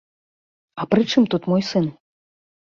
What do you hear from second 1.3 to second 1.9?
тут мой сын?